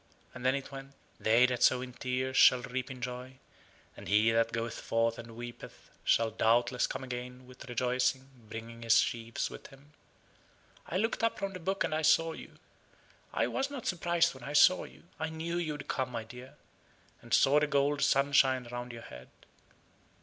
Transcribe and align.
And 0.33 0.43
then 0.43 0.55
it 0.55 0.71
went, 0.71 0.95
'They 1.19 1.45
that 1.45 1.61
sow 1.61 1.81
in 1.83 1.93
tears 1.93 2.35
shall 2.35 2.63
reap 2.63 2.89
in 2.89 3.01
joy; 3.03 3.35
and 3.95 4.07
he 4.07 4.31
that 4.31 4.51
goeth 4.51 4.79
forth 4.81 5.19
and 5.19 5.35
weepeth, 5.35 5.91
shall 6.03 6.31
doubtless 6.31 6.87
come 6.87 7.03
again 7.03 7.45
with 7.45 7.69
rejoicing, 7.69 8.27
bringing 8.49 8.81
his 8.81 8.97
sheaves 8.97 9.51
with 9.51 9.67
him;' 9.67 9.93
I 10.87 10.97
looked 10.97 11.23
up 11.23 11.37
from 11.37 11.53
the 11.53 11.59
book, 11.59 11.83
and 11.83 11.93
saw 12.03 12.33
you. 12.33 12.57
I 13.31 13.45
was 13.45 13.69
not 13.69 13.85
surprised 13.85 14.33
when 14.33 14.43
I 14.43 14.53
saw 14.53 14.85
you. 14.85 15.03
I 15.19 15.29
knew 15.29 15.59
you 15.59 15.73
would 15.73 15.87
come, 15.87 16.11
my 16.11 16.23
dear, 16.23 16.55
and 17.21 17.31
saw 17.31 17.59
the 17.59 17.67
gold 17.67 18.01
sunshine 18.01 18.67
round 18.71 18.91
your 18.93 19.03
head." 19.03 19.29